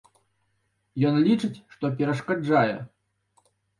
Ён 1.09 1.19
лічыць, 1.27 1.61
што 1.73 1.85
перашкаджае. 1.99 2.73